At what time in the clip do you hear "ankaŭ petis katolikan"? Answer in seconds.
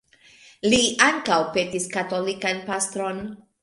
1.09-2.67